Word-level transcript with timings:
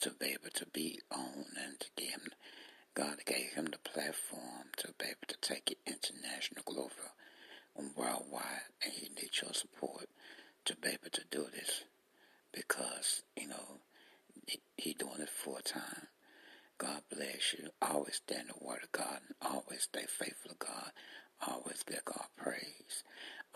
to 0.00 0.10
be 0.18 0.26
able 0.26 0.50
to 0.54 0.66
be 0.66 1.00
on 1.10 1.46
and 1.64 1.80
to 1.80 1.86
give 1.96 2.10
him, 2.10 2.28
God 2.94 3.16
gave 3.26 3.52
him 3.54 3.66
the 3.66 3.78
platform 3.90 4.70
to 4.78 4.88
be 4.98 5.06
able 5.06 5.26
to 5.28 5.36
take 5.40 5.70
it 5.70 5.78
international, 5.86 6.62
global, 6.64 6.90
and 7.76 7.94
worldwide, 7.96 8.72
and 8.84 8.92
he 8.92 9.08
needs 9.08 9.42
your 9.42 9.52
support 9.52 10.08
to 10.64 10.76
be 10.76 10.88
able 10.88 11.10
to 11.12 11.22
do 11.30 11.46
this 11.52 11.84
because, 12.52 13.22
you 13.36 13.48
know, 13.48 13.80
he, 14.76 14.94
doing 14.94 15.20
it 15.20 15.28
full 15.28 15.58
time. 15.64 16.08
God 16.78 17.02
bless 17.10 17.54
you. 17.58 17.68
Always 17.82 18.16
stand 18.16 18.48
the 18.48 18.64
word 18.64 18.80
of 18.84 18.92
God 18.92 19.20
and 19.26 19.34
always 19.52 19.82
stay 19.82 20.04
faithful 20.08 20.50
to 20.50 20.56
God. 20.58 20.92
Always 21.46 21.82
give 21.86 22.04
God 22.04 22.26
praise. 22.36 23.04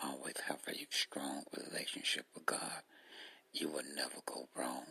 Always 0.03 0.35
have 0.47 0.59
a 0.67 0.87
strong 0.89 1.43
relationship 1.57 2.25
with 2.33 2.45
God. 2.45 2.81
You 3.53 3.69
will 3.69 3.83
never 3.95 4.21
go 4.25 4.47
wrong. 4.55 4.85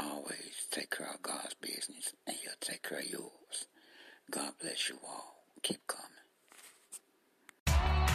Always 0.00 0.66
take 0.70 0.90
care 0.90 1.10
of 1.12 1.22
God's 1.22 1.54
business 1.60 2.12
and 2.26 2.36
he'll 2.36 2.52
take 2.60 2.82
care 2.82 2.98
of 2.98 3.10
yours. 3.10 3.66
God 4.30 4.52
bless 4.60 4.88
you 4.88 4.96
all. 5.06 5.44
Keep 5.62 5.80
coming. 5.86 6.04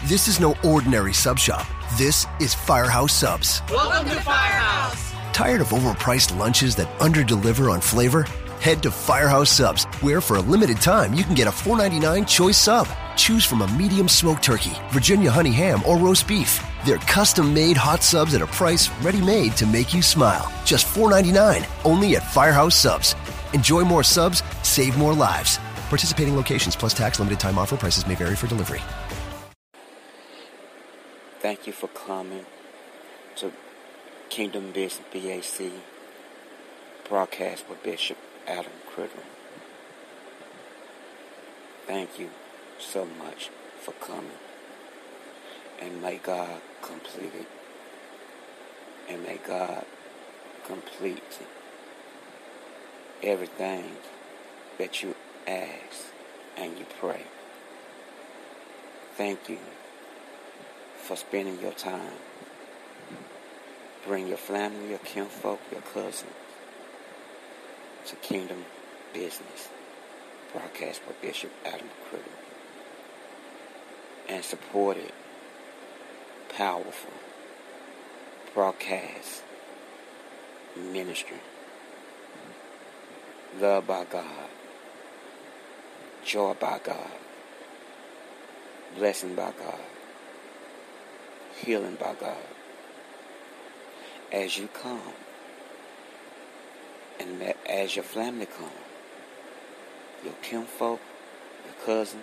This 0.05 0.27
is 0.27 0.39
no 0.39 0.55
ordinary 0.63 1.13
sub 1.13 1.39
shop. 1.39 1.65
This 1.97 2.25
is 2.39 2.53
Firehouse 2.53 3.13
Subs. 3.13 3.61
Welcome 3.69 4.09
to 4.09 4.21
Firehouse. 4.21 5.13
Tired 5.33 5.61
of 5.61 5.69
overpriced 5.69 6.37
lunches 6.37 6.75
that 6.75 6.87
underdeliver 6.99 7.71
on 7.71 7.81
flavor? 7.81 8.23
Head 8.59 8.83
to 8.83 8.91
Firehouse 8.91 9.49
Subs, 9.49 9.85
where 10.01 10.21
for 10.21 10.37
a 10.37 10.41
limited 10.41 10.77
time 10.77 11.13
you 11.13 11.23
can 11.23 11.33
get 11.33 11.47
a 11.47 11.51
$4.99 11.51 12.27
choice 12.27 12.57
sub. 12.57 12.87
Choose 13.15 13.45
from 13.45 13.61
a 13.61 13.67
medium 13.67 14.07
smoked 14.07 14.43
turkey, 14.43 14.73
Virginia 14.89 15.31
honey 15.31 15.51
ham, 15.51 15.81
or 15.85 15.97
roast 15.97 16.27
beef. 16.27 16.63
They're 16.85 16.97
custom 16.97 17.53
made 17.53 17.77
hot 17.77 18.03
subs 18.03 18.33
at 18.35 18.41
a 18.41 18.47
price 18.47 18.89
ready 19.01 19.21
made 19.21 19.55
to 19.57 19.65
make 19.65 19.93
you 19.93 20.01
smile. 20.01 20.51
Just 20.65 20.85
$4.99 20.87 21.65
only 21.85 22.15
at 22.15 22.31
Firehouse 22.31 22.75
Subs. 22.75 23.15
Enjoy 23.53 23.81
more 23.81 24.03
subs, 24.03 24.43
save 24.63 24.97
more 24.97 25.13
lives. 25.13 25.57
Participating 25.89 26.35
locations 26.35 26.75
plus 26.75 26.93
tax 26.93 27.19
limited 27.19 27.39
time 27.39 27.57
offer 27.57 27.77
prices 27.77 28.07
may 28.07 28.15
vary 28.15 28.35
for 28.35 28.47
delivery. 28.47 28.81
Thank 31.39 31.67
you 31.67 31.73
for 31.73 31.87
coming 31.87 32.45
to 33.35 33.51
Kingdom 34.29 34.71
Business 34.71 35.05
BAC 35.11 35.71
broadcast 37.07 37.65
with 37.69 37.83
Bishop 37.83 38.17
Adam 38.47 38.71
Critter. 38.87 39.19
Thank 41.85 42.17
you 42.17 42.29
so 42.83 43.05
much 43.05 43.49
for 43.79 43.91
coming. 43.93 44.39
And 45.81 46.01
may 46.01 46.17
God 46.17 46.61
complete 46.81 47.33
it. 47.33 47.47
And 49.09 49.23
may 49.23 49.39
God 49.45 49.85
complete 50.65 51.39
everything 53.21 53.91
that 54.77 55.03
you 55.03 55.15
ask 55.47 56.11
and 56.57 56.77
you 56.77 56.85
pray. 56.99 57.23
Thank 59.15 59.49
you 59.49 59.59
for 60.97 61.15
spending 61.15 61.59
your 61.59 61.73
time. 61.73 62.13
Bring 64.07 64.27
your 64.27 64.37
family, 64.37 64.89
your 64.89 64.99
kinfolk, 64.99 65.59
your 65.71 65.81
cousins 65.81 66.31
to 68.07 68.15
Kingdom 68.17 68.65
Business. 69.13 69.69
Broadcast 70.51 71.01
by 71.05 71.13
Bishop 71.21 71.51
Adam 71.65 71.89
Critter. 72.09 72.52
And 74.29 74.43
support 74.43 74.97
it. 74.97 75.13
Powerful. 76.49 77.13
Broadcast. 78.53 79.43
Ministry. 80.75 81.37
Love 83.59 83.87
by 83.87 84.05
God. 84.05 84.49
Joy 86.25 86.53
by 86.53 86.79
God. 86.83 87.11
Blessing 88.97 89.35
by 89.35 89.51
God 89.57 89.79
healing 91.63 91.95
by 91.95 92.13
God. 92.19 92.37
As 94.31 94.57
you 94.57 94.67
come, 94.67 95.13
and 97.19 97.53
as 97.69 97.95
your 97.95 98.03
family 98.03 98.47
come, 98.47 98.69
your 100.23 100.33
kinfolk, 100.41 100.99
your 101.65 101.85
cousin, 101.85 102.21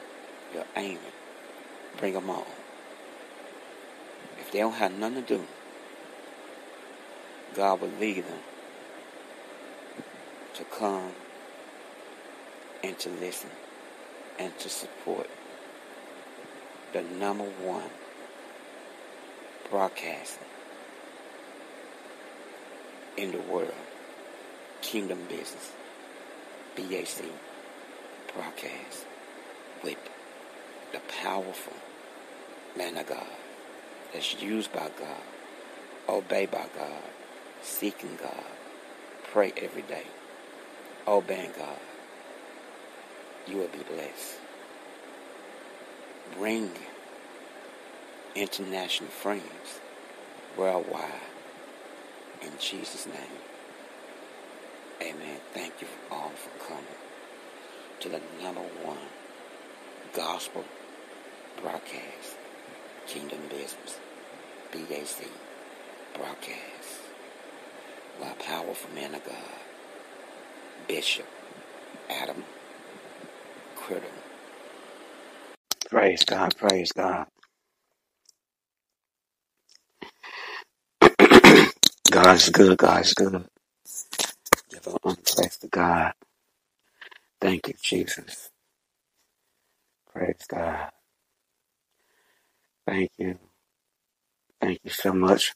your 0.53 0.65
aunt, 0.75 0.99
bring 1.99 2.15
them 2.15 2.31
all. 2.31 2.47
If 4.39 4.53
they 4.53 4.61
don't 4.61 4.75
have 4.75 4.97
nothing 4.99 5.23
to 5.25 5.37
do, 5.39 5.45
God 7.55 7.81
will 7.81 7.93
lead 8.01 8.25
them 8.25 8.39
to 10.55 10.65
come 10.65 11.13
and 12.83 12.99
to 12.99 13.09
listen 13.11 13.51
and 14.39 14.57
to 14.59 14.69
support 14.69 15.29
the 16.93 17.03
number 17.03 17.45
one 17.45 17.91
broadcasting 19.71 20.47
in 23.17 23.33
the 23.33 23.41
world. 23.41 23.75
Kingdom 24.81 25.19
Business. 25.29 25.73
BAC 26.77 27.25
broadcast 28.35 29.07
with 29.83 29.99
the 30.93 31.01
powerful 31.23 31.75
man 32.77 32.97
of 32.97 33.07
God 33.07 33.27
that's 34.13 34.41
used 34.43 34.73
by 34.73 34.89
God, 34.99 35.23
obeyed 36.09 36.51
by 36.51 36.67
God, 36.77 37.03
seeking 37.63 38.17
God, 38.21 38.45
pray 39.33 39.53
every 39.57 39.83
day, 39.83 40.05
obeying 41.07 41.53
God. 41.57 41.79
You 43.47 43.59
will 43.59 43.69
be 43.69 43.79
blessed. 43.79 44.37
Bring 46.37 46.71
international 48.35 49.11
friends 49.11 49.81
worldwide. 50.57 51.11
In 52.43 52.53
Jesus' 52.59 53.07
name. 53.07 53.17
Amen. 55.03 55.39
Thank 55.53 55.75
you 55.81 55.87
all 56.11 56.31
for 56.31 56.67
coming 56.67 56.85
to 58.01 58.09
the 58.09 58.21
number 58.43 58.61
one 58.83 58.99
gospel 60.15 60.65
broadcast, 61.63 62.37
Kingdom 63.07 63.41
Business, 63.51 63.99
BAC 64.73 65.29
broadcast, 66.15 67.01
by 68.21 68.29
powerful 68.45 68.91
man 68.95 69.15
of 69.15 69.25
God, 69.25 69.37
Bishop 70.89 71.27
Adam 72.11 72.45
Critter. 73.77 74.07
Praise 75.91 76.25
God, 76.25 76.57
praise 76.57 76.93
God. 76.93 77.27
God's 82.11 82.51
good. 82.51 82.79
God's 82.79 83.15
good. 83.15 83.47
Give 84.71 84.87
an 84.87 84.99
praise 85.05 85.59
to 85.61 85.69
God. 85.69 86.15
Thank 87.41 87.69
you, 87.69 87.75
Jesus. 87.83 88.51
Praise 90.13 90.47
God. 90.49 90.91
Thank 92.87 93.11
you. 93.19 93.39
Thank 94.61 94.81
you 94.85 94.91
so 94.91 95.13
much, 95.13 95.55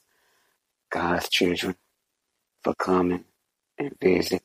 God's 0.91 1.29
children, 1.29 1.75
for 2.63 2.75
coming 2.75 3.25
and 3.77 3.95
visit 3.99 4.43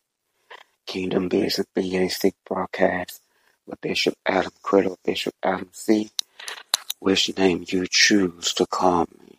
Kingdom 0.86 1.28
Business 1.28 1.66
BAC 1.74 2.34
broadcast 2.46 3.22
with 3.66 3.80
Bishop 3.80 4.14
Adam 4.26 4.52
Criddle, 4.62 4.96
Bishop 5.04 5.34
Adam 5.42 5.70
C. 5.72 6.10
Which 7.00 7.36
name 7.36 7.64
you 7.68 7.86
choose 7.88 8.52
to 8.54 8.66
call 8.66 9.06
me. 9.20 9.38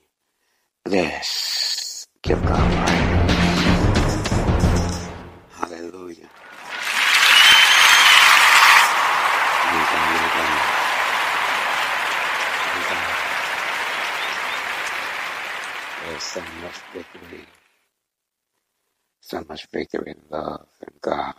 This. 0.85 2.07
Give 2.23 2.41
God 2.43 2.87
praise. 2.87 3.40
Victory, 16.93 17.47
so 19.21 19.43
much 19.49 19.67
victory 19.73 20.13
in 20.13 20.21
love 20.31 20.67
and 20.81 21.01
God 21.01 21.35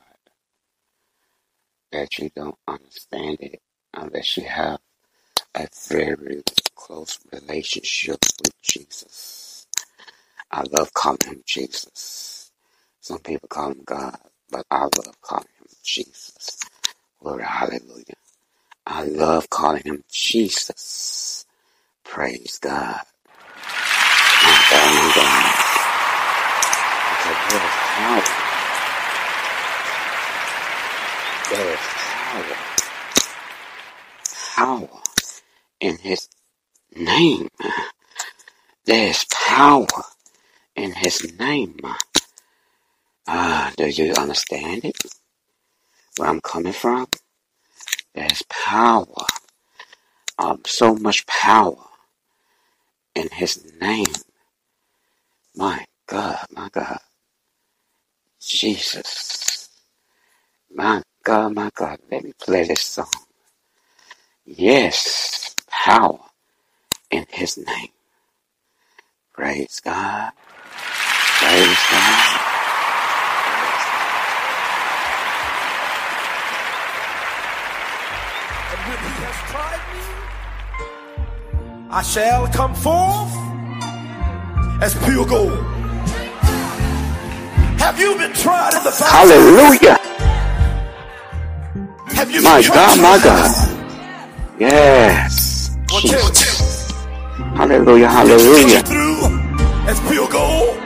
that 1.93 2.19
you 2.19 2.31
don't 2.37 2.57
understand 2.69 3.39
it 3.41 3.61
uh, 3.95 4.03
unless 4.05 4.37
you 4.37 4.45
have 4.45 4.81
a 5.57 5.69
very 5.89 6.43
close 6.77 7.19
relationship 7.33 8.19
with 8.43 8.63
Jesus. 8.63 9.67
I 10.51 10.65
love 10.73 10.93
calling 10.95 11.19
him 11.27 11.43
Jesus. 11.47 12.53
Some 13.01 13.21
people 13.21 13.49
call 13.49 13.73
him 13.73 13.83
God, 13.87 14.19
but 14.51 14.67
I 14.71 14.83
love 14.85 15.21
calling 15.23 15.47
him 15.61 15.69
Jesus. 15.85 16.61
Glory, 17.21 17.45
hallelujah. 17.45 18.05
I 18.87 19.05
love 19.05 19.51
calling 19.51 19.85
him 19.85 20.05
Jesus. 20.11 21.47
Praise 22.05 22.59
God. 22.61 23.03
My 24.73 24.79
God, 24.79 24.95
my 24.95 25.13
God. 25.17 25.45
Because 27.11 27.39
there's 27.51 27.73
power. 27.95 28.23
Power. 32.21 32.57
Power 34.57 34.89
in 35.81 35.99
his 35.99 36.29
name. 36.97 37.49
There's 38.87 39.25
power 39.33 39.87
in 40.77 40.93
his 40.95 41.39
name. 41.39 41.79
Ah, 43.29 43.69
uh, 43.69 43.73
do 43.77 43.89
you 43.89 44.13
understand 44.15 44.85
it? 44.85 44.97
Where 46.19 46.29
I'm 46.31 46.41
coming 46.41 46.73
from? 46.75 47.09
There's 48.15 48.43
power. 48.49 49.27
Um, 50.39 50.63
so 50.67 50.95
much 50.97 51.27
power 51.27 51.77
in 53.15 53.29
his 53.31 53.73
name. 53.81 54.12
My 55.57 55.85
God, 56.07 56.47
my 56.51 56.69
God. 56.71 56.99
Jesus. 58.41 59.69
My 60.75 61.03
God, 61.25 61.55
my 61.55 61.71
God. 61.75 61.99
Let 62.11 62.25
me 62.25 62.33
play 62.41 62.65
this 62.65 62.83
song. 62.83 63.07
Yes, 64.47 65.55
power 65.69 66.19
in 67.11 67.27
his 67.31 67.59
name. 67.59 67.91
Praise 69.35 69.81
God. 69.85 70.33
Praise 71.27 71.79
God. 71.91 72.41
And 78.59 78.81
when 78.89 78.99
he 78.99 79.13
has 79.23 79.51
tried 79.51 79.83
me, 79.95 80.03
I 81.91 82.03
shall 82.03 82.49
come 82.49 82.75
forth 82.75 83.42
as 84.82 84.94
pure 85.05 85.25
gold. 85.25 85.52
Have 87.79 88.00
you 88.00 88.17
been 88.17 88.32
tried 88.32 88.75
in 88.75 88.82
the 88.82 88.90
fire? 88.90 89.11
Hallelujah. 89.11 89.96
Have 92.17 92.31
you 92.32 92.43
My 92.43 92.61
been 92.61 92.73
God, 92.73 92.99
my 92.99 93.19
God. 93.23 93.50
Yes. 94.58 95.76
Jesus. 96.00 96.90
Hallelujah, 97.55 98.08
hallelujah. 98.08 98.82
through 98.82 99.23
as 99.87 100.00
pure 100.11 100.29
gold. 100.29 100.79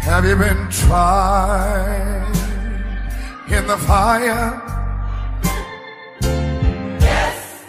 Have 0.00 0.24
you 0.24 0.34
been 0.34 0.68
tried 0.70 2.17
in 3.50 3.66
the 3.66 3.78
fire? 3.78 4.62
Yes. 7.00 7.64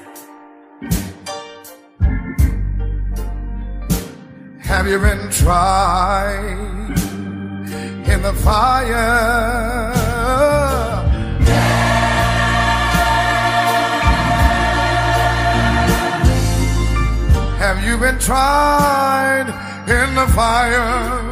Have 4.62 4.88
you 4.88 5.00
been 5.00 5.30
tried 5.32 6.98
in 8.06 8.22
the 8.22 8.34
fire? 8.34 9.90
Have 17.58 17.84
you 17.86 17.98
been 17.98 18.20
tried 18.20 19.48
in 19.88 20.16
the 20.16 20.28
fire? 20.28 21.29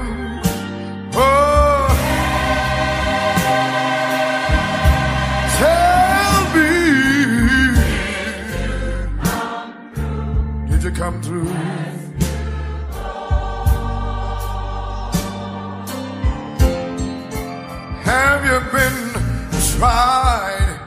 Tried 19.77 20.79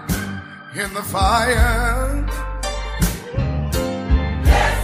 in 0.75 0.92
the 0.94 1.02
fire? 1.02 2.26
Yes. 4.44 4.78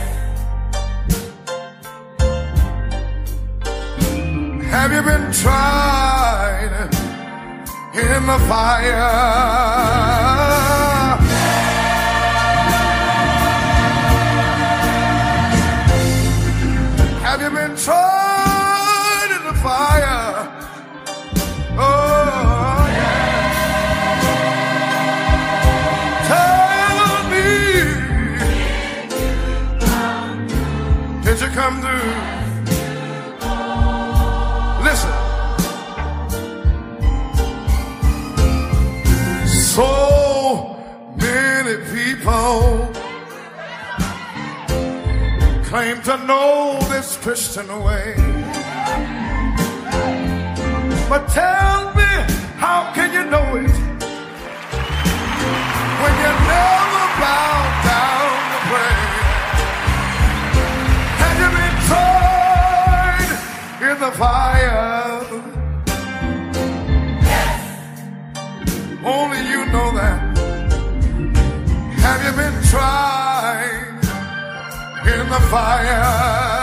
Have 4.71 4.93
you 4.93 5.03
been 5.03 5.33
tried 5.33 6.89
in 7.95 8.27
the 8.27 8.39
fire? 8.47 10.06
Claim 46.01 46.19
to 46.19 46.27
know 46.27 46.79
this 46.89 47.17
Christian 47.19 47.67
way. 47.83 48.15
But 51.09 51.29
tell 51.29 51.95
me, 51.95 52.03
how 52.59 52.93
can 52.95 53.13
you 53.13 53.25
know 53.31 53.57
it 53.57 53.71
when 56.01 56.15
you 56.23 56.33
never 56.53 57.05
bow 57.21 57.57
down 57.85 58.33
to 58.53 58.59
pray? 58.71 58.99
Have 61.23 61.37
you 61.43 61.51
been 61.59 61.77
tried 61.91 63.31
in 63.91 63.97
the 64.01 64.13
fire? 64.13 64.85
Only 69.05 69.41
you 69.49 69.67
know 69.67 69.89
that. 69.95 70.19
Have 71.99 72.21
you 72.25 72.33
been 72.37 72.63
tried 72.71 73.06
fire? 75.41 76.56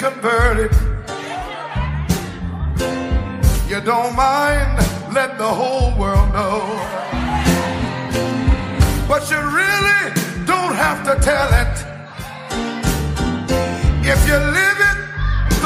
Converted, 0.00 0.72
you 3.68 3.78
don't 3.82 4.16
mind 4.16 4.78
let 5.12 5.36
the 5.36 5.46
whole 5.46 5.94
world 5.98 6.32
know. 6.32 6.62
But 9.06 9.30
you 9.30 9.36
really 9.36 10.02
don't 10.46 10.74
have 10.74 11.04
to 11.04 11.22
tell 11.22 11.50
it. 11.62 11.74
If 14.12 14.26
you 14.26 14.38
live 14.58 14.80
it, 14.90 14.98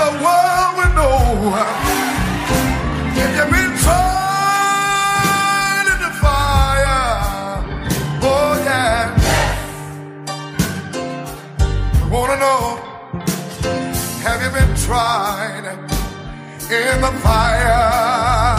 the 0.00 0.10
world 0.24 0.76
will 0.78 0.94
know. 0.96 2.03
Tried 14.84 15.64
in 16.70 17.00
the 17.00 17.12
fire? 17.22 18.54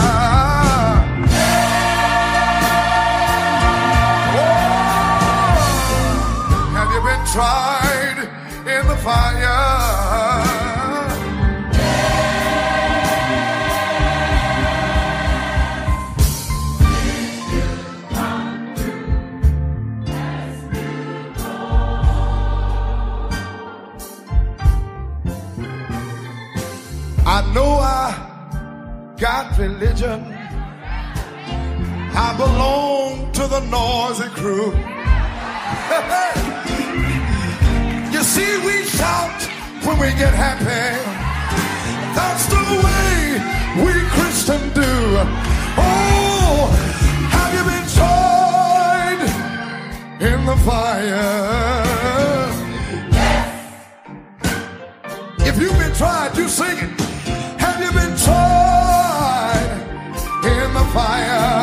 Oh, 4.34 4.56
religion. 29.58 30.24
I 32.18 32.34
belong 32.38 33.30
to 33.32 33.46
the 33.46 33.60
noisy 33.68 34.28
crew. 34.38 34.72
you 38.14 38.22
see, 38.22 38.56
we 38.64 38.84
shout 38.84 39.42
when 39.84 39.98
we 39.98 40.08
get 40.22 40.32
happy. 40.32 40.96
That's 42.16 42.46
the 42.46 42.64
way 42.84 43.38
we 43.84 43.92
Christians 44.14 44.72
do. 44.72 44.94
Oh, 45.76 46.70
have 47.36 47.52
you 47.56 47.64
been 47.72 47.86
tried 47.98 49.20
in 50.28 50.38
the 50.46 50.56
fire? 50.64 51.44
If 55.48 55.54
you've 55.60 55.78
been 55.78 55.94
tried, 55.94 56.34
you 56.38 56.48
sing 56.48 56.78
it. 56.78 57.00
Have 57.60 57.78
you 57.84 57.92
been 57.92 58.16
tried 58.16 58.55
fire? 60.96 61.55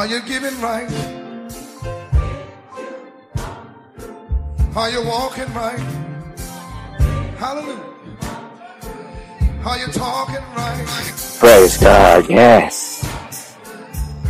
Are 0.00 0.06
you 0.06 0.22
giving 0.22 0.58
right? 0.62 0.90
Are 4.74 4.90
you 4.90 5.04
walking 5.04 5.52
right? 5.52 5.78
Hallelujah. 7.36 7.84
Are 9.62 9.78
you 9.78 9.86
talking 9.88 10.42
right? 10.56 10.86
Praise 11.38 11.76
God. 11.76 12.30
Yes. 12.30 13.04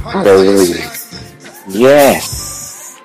Hallelujah. 0.02 0.90
Yes. 1.68 3.00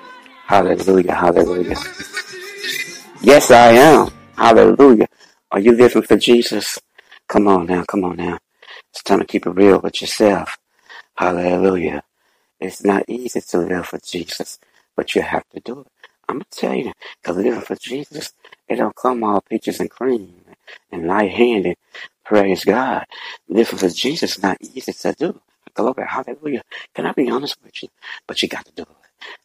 Hallelujah. 0.48 1.14
Hallelujah. 1.14 1.76
Are 1.76 1.84
you 1.86 2.00
listening 2.02 2.32
to 2.32 2.66
Jesus? 2.66 3.06
Yes, 3.22 3.50
I 3.52 3.68
am. 3.74 4.10
Hallelujah. 4.36 5.06
Are 5.52 5.60
you 5.60 5.70
living 5.70 6.02
for 6.02 6.16
Jesus? 6.16 6.80
Come 7.28 7.46
on 7.46 7.66
now. 7.66 7.84
Come 7.84 8.02
on 8.02 8.16
now. 8.16 8.38
It's 8.90 9.04
time 9.04 9.20
to 9.20 9.24
keep 9.24 9.46
it 9.46 9.50
real 9.50 9.78
with 9.78 10.00
yourself. 10.00 10.58
Hallelujah. 11.14 12.02
It's 12.60 12.84
not 12.84 13.04
easy 13.08 13.40
to 13.40 13.58
live 13.58 13.86
for 13.86 13.98
Jesus, 13.98 14.58
but 14.96 15.14
you 15.14 15.22
have 15.22 15.48
to 15.50 15.60
do 15.60 15.80
it. 15.80 15.88
I'm 16.28 16.40
to 16.40 16.46
tell 16.50 16.74
you, 16.74 16.92
because 17.22 17.36
living 17.36 17.60
for 17.60 17.76
Jesus, 17.76 18.32
it 18.68 18.76
don't 18.76 18.96
come 18.96 19.22
all 19.24 19.42
peaches 19.42 19.80
and 19.80 19.90
cream 19.90 20.34
and 20.90 21.06
light-handed. 21.06 21.76
Praise 22.24 22.64
God. 22.64 23.04
Living 23.48 23.78
for 23.78 23.88
Jesus 23.90 24.36
is 24.38 24.42
not 24.42 24.58
easy 24.60 24.92
to 24.92 25.14
do. 25.18 25.40
Glory, 25.74 26.06
hallelujah. 26.08 26.62
Can 26.94 27.06
I 27.06 27.12
be 27.12 27.30
honest 27.30 27.58
with 27.62 27.82
you? 27.82 27.90
But 28.26 28.42
you 28.42 28.48
got 28.48 28.64
to 28.66 28.72
do 28.72 28.82
it. 28.82 28.88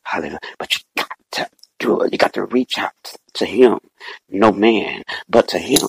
Hallelujah. 0.04 0.40
But 0.58 0.76
you 0.76 0.82
got 0.98 1.12
to 1.34 1.50
do 1.80 2.02
it. 2.02 2.14
You 2.14 2.18
got 2.18 2.34
to 2.34 2.46
reach 2.46 2.78
out 2.78 3.16
to 3.34 3.46
Him. 3.46 3.80
No 4.30 4.52
man, 4.54 5.04
but 5.30 5.50
to 5.50 5.60
Him. 5.60 5.88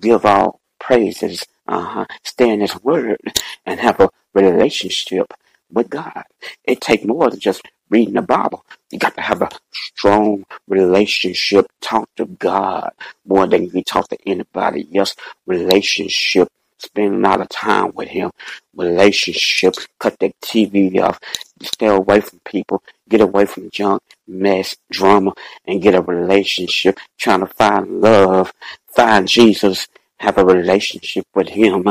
Give 0.00 0.24
all 0.24 0.60
praises. 0.80 1.46
Uh-huh. 1.68 2.06
Stay 2.24 2.50
in 2.50 2.60
His 2.60 2.82
Word 2.82 3.20
and 3.66 3.80
have 3.80 4.00
a 4.00 4.10
relationship 4.34 5.34
with 5.72 5.90
God. 5.90 6.24
It 6.64 6.80
takes 6.80 7.04
more 7.04 7.30
than 7.30 7.40
just 7.40 7.62
reading 7.90 8.14
the 8.14 8.22
Bible. 8.22 8.64
You 8.90 8.98
got 8.98 9.14
to 9.16 9.20
have 9.20 9.42
a 9.42 9.50
strong 9.72 10.44
relationship. 10.68 11.66
Talk 11.80 12.08
to 12.16 12.26
God 12.26 12.92
more 13.26 13.46
than 13.46 13.70
you 13.70 13.82
talk 13.82 14.08
to 14.08 14.18
anybody 14.26 14.88
else. 14.96 15.14
Relationship. 15.46 16.48
Spend 16.78 17.14
a 17.14 17.18
lot 17.28 17.40
of 17.40 17.48
time 17.48 17.92
with 17.94 18.08
Him. 18.08 18.30
Relationship. 18.74 19.74
Cut 20.00 20.18
that 20.18 20.32
TV 20.40 21.00
off. 21.00 21.20
Stay 21.62 21.86
away 21.86 22.20
from 22.20 22.40
people. 22.44 22.82
Get 23.08 23.20
away 23.20 23.46
from 23.46 23.70
junk, 23.70 24.02
mess, 24.26 24.76
drama, 24.90 25.32
and 25.66 25.80
get 25.80 25.94
a 25.94 26.00
relationship. 26.00 26.98
Trying 27.18 27.40
to 27.40 27.46
find 27.46 28.00
love. 28.00 28.52
Find 28.88 29.28
Jesus. 29.28 29.86
Have 30.24 30.38
a 30.38 30.44
relationship 30.46 31.26
with 31.34 31.48
Him. 31.50 31.84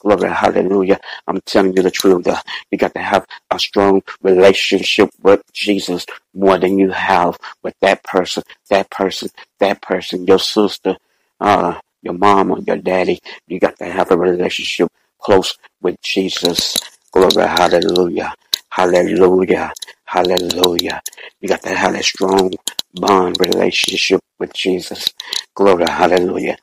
Glory, 0.00 0.30
hallelujah. 0.30 1.00
I'm 1.28 1.40
telling 1.42 1.74
you 1.76 1.82
the 1.82 1.90
truth. 2.00 2.26
Uh, 2.28 2.40
You 2.70 2.78
got 2.78 2.94
to 2.94 3.00
have 3.12 3.26
a 3.50 3.58
strong 3.58 4.02
relationship 4.22 5.10
with 5.22 5.42
Jesus 5.52 6.06
more 6.34 6.58
than 6.58 6.78
you 6.78 6.90
have 6.92 7.38
with 7.64 7.76
that 7.82 8.02
person, 8.04 8.42
that 8.70 8.90
person, 8.90 9.30
that 9.60 9.82
person, 9.82 10.26
your 10.26 10.40
sister, 10.40 10.96
uh, 11.40 11.80
your 12.02 12.14
or 12.52 12.60
your 12.68 12.78
daddy. 12.78 13.20
You 13.48 13.60
got 13.60 13.78
to 13.78 13.86
have 13.86 14.10
a 14.12 14.18
relationship 14.18 14.88
close 15.20 15.56
with 15.82 16.00
Jesus. 16.02 16.76
Glory, 17.12 17.46
hallelujah. 17.48 18.34
Hallelujah. 18.70 19.72
Hallelujah. 20.04 21.00
You 21.40 21.48
got 21.48 21.62
to 21.62 21.74
have 21.74 21.94
a 21.94 22.02
strong 22.02 22.52
bond 22.94 23.38
relationship 23.40 24.20
with 24.38 24.52
Jesus. 24.54 25.06
Glory, 25.54 25.86
hallelujah. 25.88 26.56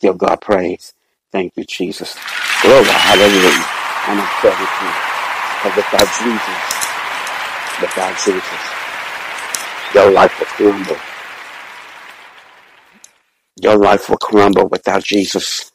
Give 0.00 0.18
God 0.18 0.40
praise. 0.42 0.94
Thank 1.32 1.56
you, 1.56 1.64
Jesus. 1.64 2.16
Oh, 2.18 2.62
Glory, 2.62 2.84
hallelujah. 2.86 3.66
I'm 4.06 4.18
to 4.18 4.28
tell 4.40 4.60
you, 4.60 4.68
because 5.62 5.76
without 5.76 6.10
Jesus, 6.20 6.78
without 7.80 8.18
Jesus, 8.24 8.60
your 9.94 10.10
life 10.12 10.38
will 10.40 10.46
crumble. 10.46 10.96
Your 13.62 13.76
life 13.78 14.10
will 14.10 14.18
crumble 14.18 14.68
without 14.68 15.04
Jesus. 15.04 15.72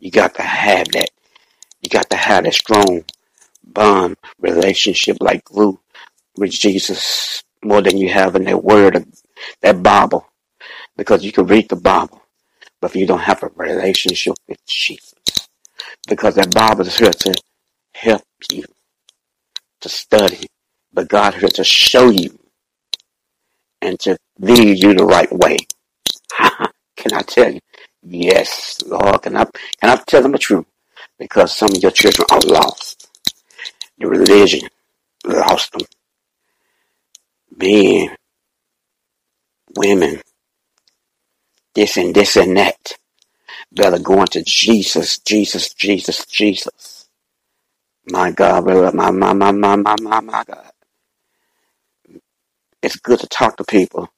You 0.00 0.10
got 0.10 0.34
to 0.36 0.42
have 0.42 0.88
that. 0.92 1.10
You 1.82 1.90
got 1.90 2.10
to 2.10 2.16
have 2.16 2.44
that 2.44 2.54
strong 2.54 3.04
bond 3.64 4.16
relationship 4.40 5.18
like 5.20 5.44
glue 5.44 5.80
with 6.36 6.52
Jesus 6.52 7.44
more 7.64 7.82
than 7.82 7.98
you 7.98 8.10
have 8.10 8.36
in 8.36 8.44
that 8.44 8.64
word, 8.64 8.96
of 8.96 9.06
that 9.62 9.82
Bible. 9.82 10.26
Because 10.96 11.24
you 11.24 11.32
can 11.32 11.46
read 11.46 11.70
the 11.70 11.76
Bible, 11.76 12.22
but 12.84 12.90
if 12.90 12.96
you 12.96 13.06
don't 13.06 13.20
have 13.20 13.42
a 13.42 13.50
relationship 13.56 14.34
with 14.46 14.58
Jesus, 14.66 15.14
because 16.06 16.34
that 16.34 16.54
Bible 16.54 16.86
is 16.86 16.98
here 16.98 17.12
to 17.12 17.34
help 17.94 18.22
you 18.52 18.64
to 19.80 19.88
study, 19.88 20.46
but 20.92 21.08
God 21.08 21.34
is 21.34 21.40
here 21.40 21.48
to 21.48 21.64
show 21.64 22.10
you 22.10 22.38
and 23.80 23.98
to 24.00 24.18
lead 24.38 24.82
you 24.82 24.92
the 24.92 25.06
right 25.06 25.32
way. 25.32 25.56
can 26.96 27.14
I 27.14 27.22
tell 27.22 27.54
you? 27.54 27.60
Yes, 28.02 28.82
Lord. 28.86 29.22
Can 29.22 29.38
I 29.38 29.46
can 29.80 29.90
I 29.90 29.96
tell 30.06 30.20
them 30.20 30.32
the 30.32 30.38
truth? 30.38 30.66
because 31.18 31.56
some 31.56 31.70
of 31.70 31.82
your 31.82 31.92
children 31.92 32.26
are 32.30 32.40
lost. 32.40 33.08
The 33.98 34.08
religion 34.08 34.68
lost 35.26 35.72
them. 35.72 35.82
Men, 37.56 38.16
women, 39.76 40.20
this 41.74 41.96
and 41.96 42.14
this 42.14 42.36
and 42.36 42.56
that. 42.56 42.94
Better 43.72 43.98
go 43.98 44.20
into 44.22 44.42
Jesus, 44.44 45.18
Jesus, 45.18 45.74
Jesus, 45.74 46.24
Jesus. 46.26 47.08
My 48.06 48.30
God, 48.32 48.66
my, 48.66 49.10
my, 49.10 49.32
my, 49.32 49.52
my, 49.52 49.76
my, 49.76 49.96
my, 50.00 50.20
my 50.20 50.44
God. 50.44 50.72
It's 52.82 52.96
good 52.96 53.20
to 53.20 53.26
talk 53.28 53.56
to 53.58 53.64
people, 53.64 54.10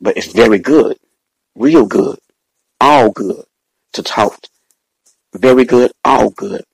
but 0.00 0.16
it's 0.16 0.32
very 0.32 0.58
good, 0.58 0.98
real 1.56 1.86
good, 1.86 2.18
all 2.80 3.10
good 3.10 3.44
to 3.94 4.02
talk. 4.02 4.38
Very 5.34 5.64
good, 5.64 5.92
all 6.04 6.30
good, 6.30 6.64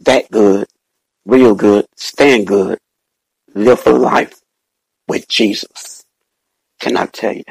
that 0.00 0.30
good, 0.30 0.66
real 1.26 1.54
good, 1.54 1.86
stand 1.96 2.46
good, 2.46 2.78
live 3.54 3.80
for 3.80 3.92
life 3.92 4.40
with 5.08 5.28
Jesus. 5.28 6.04
Can 6.80 6.96
I 6.96 7.06
tell 7.06 7.34
you? 7.34 7.44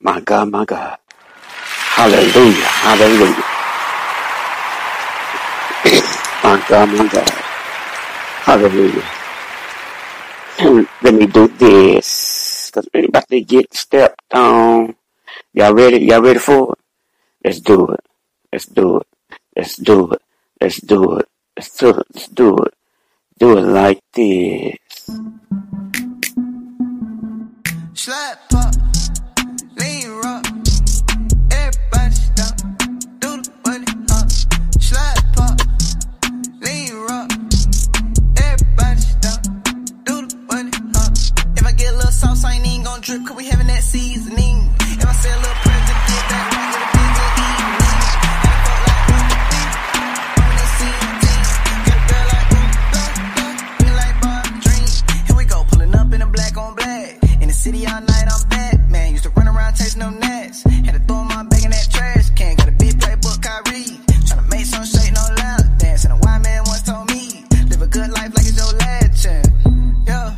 My 0.00 0.20
God, 0.20 0.50
my 0.50 0.64
God. 0.64 0.98
Hallelujah, 1.96 2.68
hallelujah. 2.84 3.44
my 6.44 6.64
God, 6.68 6.88
my 6.92 7.08
God. 7.08 7.30
Hallelujah. 8.44 9.04
Let 11.02 11.14
me 11.14 11.26
do 11.26 11.48
this. 11.48 12.70
Cause 12.72 12.88
we're 12.92 13.06
about 13.06 13.28
to 13.28 13.40
get 13.40 13.74
stepped 13.74 14.34
on. 14.34 14.94
Y'all 15.54 15.74
ready? 15.74 16.04
Y'all 16.04 16.22
ready 16.22 16.38
for 16.38 16.72
it? 16.72 16.78
Let's 17.44 17.60
do 17.60 17.88
it. 17.88 18.00
Let's 18.52 18.66
do 18.66 18.98
it. 18.98 19.06
Let's 19.56 19.76
do 19.76 20.12
it. 20.12 20.22
Let's 20.60 20.76
do 20.80 21.18
it. 21.18 21.28
Let's 21.56 21.76
do 21.76 21.90
it. 21.90 22.06
Let's 22.14 22.28
do 22.28 22.58
it. 22.58 22.74
Do 23.38 23.58
it 23.58 23.62
like 23.62 24.00
this. 24.12 25.15
Had 60.86 60.94
to 60.94 61.00
throw 61.00 61.24
my 61.24 61.42
bag 61.42 61.64
in 61.64 61.70
that 61.70 61.88
trash 61.90 62.30
can. 62.30 62.54
Got 62.56 62.68
a 62.68 62.72
big 62.72 62.94
playbook 62.98 63.44
I. 63.44 63.62
Tryna 64.26 64.50
make 64.50 64.66
some 64.66 64.84
shake, 64.84 65.12
no 65.12 65.22
loud 65.36 65.78
dance. 65.78 66.04
And 66.04 66.12
a 66.14 66.16
white 66.16 66.40
man 66.42 66.62
once 66.66 66.82
told 66.82 67.10
me, 67.10 67.44
live 67.68 67.82
a 67.82 67.86
good 67.86 68.10
life 68.10 68.32
like 68.34 68.46
it's 68.46 68.56
your 68.56 68.72
last 68.78 69.22
chance. 69.22 69.48
Yeah. 70.06 70.34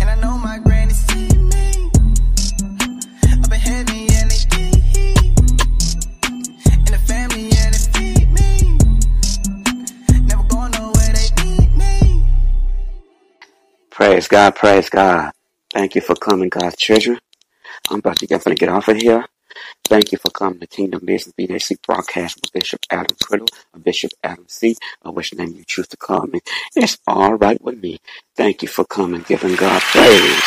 And 0.00 0.10
I 0.10 0.14
know 0.20 0.36
my 0.38 0.58
granny 0.58 0.92
see 0.92 1.28
me. 1.36 1.90
Up 3.44 3.52
in 3.52 3.60
heaven, 3.60 3.96
yeah, 4.08 4.24
they 4.28 4.42
eat. 4.60 5.18
And 6.72 6.88
the 6.88 7.00
family, 7.06 7.48
yeah, 7.48 7.70
they 7.72 7.82
feed 7.92 8.28
me. 8.32 8.50
Never 10.28 10.44
going 10.44 10.72
nowhere, 10.72 11.12
they 11.16 11.28
need 11.44 11.70
me. 11.76 12.24
Praise 13.90 14.28
God, 14.28 14.54
praise 14.54 14.88
God. 14.88 15.32
Thank 15.72 15.94
you 15.94 16.00
for 16.02 16.14
coming, 16.14 16.48
God's 16.50 16.76
children. 16.76 17.18
I'm 17.90 17.98
about 17.98 18.16
to 18.18 18.26
definitely 18.26 18.56
get 18.56 18.68
off 18.68 18.88
of 18.88 18.96
here. 18.96 19.24
Thank 19.86 20.12
you 20.12 20.18
for 20.18 20.30
coming 20.30 20.60
to 20.60 20.66
Kingdom 20.66 21.06
Business 21.06 21.34
BAC 21.38 21.78
broadcast 21.86 22.40
with 22.42 22.52
Bishop 22.52 22.80
Adam 22.90 23.16
Criddle 23.22 23.48
or 23.74 23.80
Bishop 23.80 24.12
Adam 24.24 24.46
C. 24.48 24.76
or 25.04 25.12
which 25.12 25.34
name 25.34 25.52
you 25.56 25.64
choose 25.66 25.88
to 25.88 25.98
call 25.98 26.26
me. 26.26 26.40
It's 26.76 26.98
all 27.06 27.34
right 27.34 27.62
with 27.62 27.80
me. 27.82 28.00
Thank 28.36 28.62
you 28.62 28.68
for 28.68 28.84
coming, 28.86 29.22
giving 29.28 29.56
God 29.56 29.82
praise. 29.82 30.42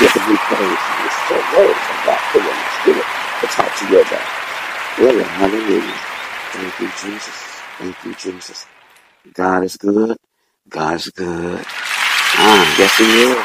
Giving 0.00 0.28
me 0.30 0.36
praise. 0.38 0.78
It's 1.06 1.28
so 1.28 1.36
words 1.58 1.80
of 1.90 1.98
God 2.06 2.20
put 2.32 2.42
in 2.42 2.46
the 2.46 2.70
spirit 2.82 3.06
to 3.40 3.48
talk 3.48 3.76
to 3.76 3.88
you 3.90 4.02
about. 4.02 4.28
Really, 4.98 5.24
hallelujah. 5.24 6.00
Thank 6.52 6.80
you, 6.80 6.88
Jesus. 6.88 7.36
Thank 7.78 8.04
you, 8.04 8.14
Jesus. 8.14 8.66
God 9.34 9.64
is 9.64 9.76
good. 9.76 10.18
God 10.68 10.96
is 10.96 11.10
good. 11.10 11.64
Ah, 12.22 12.76
yes 12.78 12.98
he 12.98 13.04
is. 13.04 13.36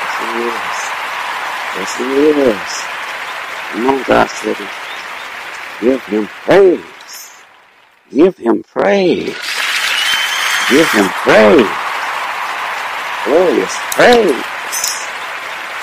Yes 0.00 0.18
he 0.20 0.48
is. 0.48 0.92
Yes 1.76 1.96
he 1.98 2.04
is. 2.50 2.95
Come 3.76 3.90
on, 3.90 4.02
God's 4.04 4.40
children. 4.40 4.68
Give 5.82 6.02
him 6.06 6.26
praise. 6.28 7.44
Give 8.10 8.34
him 8.38 8.62
praise. 8.62 9.36
Give 10.70 10.90
him 10.92 11.08
praise. 11.20 11.68
Glorious 13.26 13.76
praise. 13.92 14.44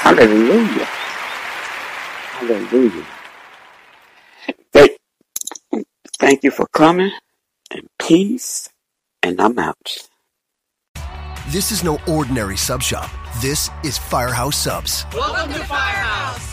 Hallelujah. 0.01 0.87
Hallelujah. 2.33 3.05
Thank, 4.71 4.97
thank 6.17 6.43
you 6.43 6.49
for 6.49 6.65
coming 6.73 7.11
and 7.69 7.87
peace. 7.99 8.69
And 9.21 9.39
I'm 9.39 9.59
out. 9.59 10.07
This 11.49 11.71
is 11.71 11.83
no 11.83 11.99
ordinary 12.07 12.57
sub 12.57 12.81
shop. 12.81 13.11
This 13.39 13.69
is 13.83 13.99
Firehouse 13.99 14.57
Subs. 14.57 15.05
Welcome 15.13 15.53
to 15.53 15.63
Firehouse. 15.65 16.52